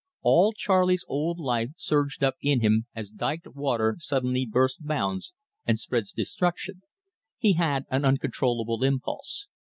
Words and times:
All 0.23 0.53
Charley's 0.53 1.05
old 1.07 1.37
life 1.37 1.69
surged 1.77 2.23
up 2.23 2.33
in 2.41 2.61
him 2.61 2.87
as 2.95 3.11
dyked 3.11 3.53
water 3.53 3.97
suddenly 3.99 4.47
bursts 4.47 4.79
bounds 4.79 5.31
and 5.63 5.77
spreads 5.79 6.11
destruction. 6.11 6.81
He 7.37 7.53
had 7.53 7.85
an 7.91 8.03
uncontrollable 8.03 8.83
impulse. 8.83 9.45